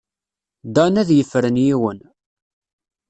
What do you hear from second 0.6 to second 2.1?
Dan ad yefren yiwen.